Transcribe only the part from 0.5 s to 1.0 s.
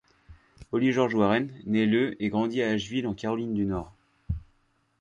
Holly